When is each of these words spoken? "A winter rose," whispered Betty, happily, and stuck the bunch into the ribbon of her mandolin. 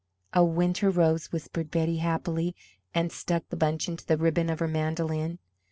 "A 0.33 0.43
winter 0.43 0.89
rose," 0.89 1.31
whispered 1.31 1.69
Betty, 1.69 1.97
happily, 1.97 2.55
and 2.91 3.11
stuck 3.11 3.47
the 3.49 3.55
bunch 3.55 3.87
into 3.87 4.03
the 4.03 4.17
ribbon 4.17 4.49
of 4.49 4.57
her 4.57 4.67
mandolin. 4.67 5.37